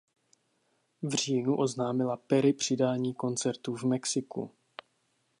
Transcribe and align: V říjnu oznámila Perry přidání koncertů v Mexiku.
V 1.01 1.13
říjnu 1.13 1.57
oznámila 1.57 2.17
Perry 2.17 2.53
přidání 2.53 3.13
koncertů 3.13 3.75
v 3.75 3.83
Mexiku. 3.83 4.51